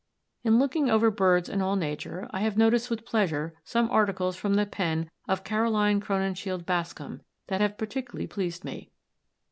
In 0.43 0.57
looking 0.57 0.89
over 0.89 1.11
BIRDS 1.11 1.47
AND 1.47 1.61
ALL 1.61 1.75
NATURE 1.75 2.27
I 2.31 2.39
have 2.39 2.57
noticed 2.57 2.89
with 2.89 3.05
pleasure 3.05 3.53
some 3.63 3.87
articles 3.91 4.35
from 4.35 4.55
the 4.55 4.65
pen 4.65 5.11
of 5.27 5.43
Caroline 5.43 6.01
Crowninshield 6.01 6.65
Bascom 6.65 7.21
that 7.49 7.61
have 7.61 7.77
particularly 7.77 8.25
pleased 8.25 8.65
me. 8.65 8.89